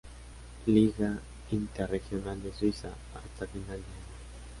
Liga 0.65 1.19
Interregional 1.51 2.41
de 2.41 2.51
Suiza, 2.51 2.89
hasta 3.13 3.45
final 3.45 3.67
de 3.77 3.85
año. 3.85 4.07